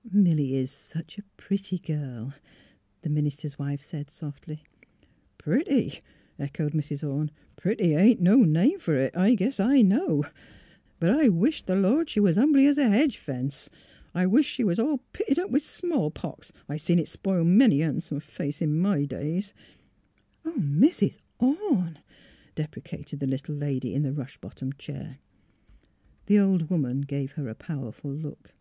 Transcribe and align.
""Milly 0.12 0.54
is 0.54 0.70
such 0.70 1.16
a 1.16 1.22
pretty 1.38 1.78
girl," 1.78 2.34
the 3.00 3.08
minister's 3.08 3.58
wife 3.58 3.80
said, 3.80 4.10
softly.'' 4.10 4.62
Pretty?" 5.38 6.00
echoed 6.38 6.74
Mrs. 6.74 7.02
Orne. 7.02 7.30
''—Pretty 7.56 7.96
ain't 7.96 8.20
no 8.20 8.36
name 8.44 8.78
fer 8.78 8.98
it! 8.98 9.16
I 9.16 9.34
guess 9.34 9.58
I 9.58 9.80
know. 9.80 10.24
But 11.00 11.08
I 11.08 11.30
wisht 11.30 11.66
t' 11.66 11.72
140 11.72 11.76
THE 11.76 11.78
HEAET 11.78 11.78
OF 11.78 11.78
PHILUKA 11.78 11.80
th' 11.80 11.82
Lord 11.82 12.10
she 12.10 12.20
was 12.20 12.36
hiimbly 12.36 12.68
es 12.68 12.76
a 12.76 12.88
hedge 12.90 13.16
fence. 13.16 13.70
I 14.14 14.24
Tvisht 14.26 14.44
she 14.44 14.64
was 14.64 14.78
all 14.78 14.98
pitted 15.14 15.38
up 15.38 15.50
with 15.50 15.64
smallpox— 15.64 16.52
I've 16.68 16.82
seen 16.82 16.98
it 16.98 17.08
spile 17.08 17.42
many 17.44 17.80
a 17.80 17.86
han'some 17.86 18.20
face 18.20 18.60
in 18.60 18.78
my 18.78 18.98
young 18.98 19.06
days.'' 19.06 19.54
'^ 19.54 19.54
Oh, 20.44 20.58
Mrs. 20.60 21.16
Orne!" 21.40 22.00
deprecated 22.54 23.20
the 23.20 23.26
little 23.26 23.54
lady, 23.54 23.94
in 23.94 24.02
the 24.02 24.12
rush 24.12 24.36
bottomed 24.36 24.76
chair. 24.78 25.20
The 26.26 26.38
old 26.38 26.68
woman 26.68 27.00
gave 27.00 27.32
her 27.32 27.48
a 27.48 27.54
powerful 27.54 28.12
look. 28.12 28.52